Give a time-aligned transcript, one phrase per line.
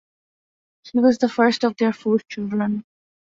[0.81, 2.85] She was the first of their four children.